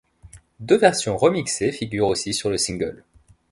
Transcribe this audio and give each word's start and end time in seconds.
Deux 0.59 0.77
version 0.79 1.15
remixées 1.15 1.71
figurent 1.71 2.07
aussi 2.07 2.33
sur 2.33 2.49
le 2.49 2.57
single. 2.57 3.03